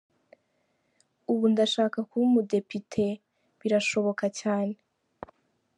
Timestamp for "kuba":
2.09-2.25